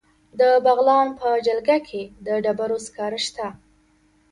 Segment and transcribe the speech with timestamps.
[0.39, 3.47] د بغلان په جلګه کې د ډبرو سکاره شته.